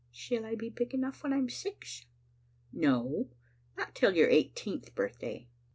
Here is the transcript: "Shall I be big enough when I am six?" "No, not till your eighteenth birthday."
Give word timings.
"Shall 0.11 0.45
I 0.47 0.55
be 0.55 0.69
big 0.71 0.95
enough 0.95 1.21
when 1.21 1.31
I 1.31 1.37
am 1.37 1.47
six?" 1.47 2.07
"No, 2.73 3.29
not 3.77 3.93
till 3.93 4.15
your 4.15 4.29
eighteenth 4.29 4.95
birthday." 4.95 5.47